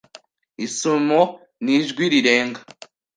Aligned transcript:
Isumo 0.65 1.21
n'ijwi 1.63 2.03
rirenga 2.11 2.61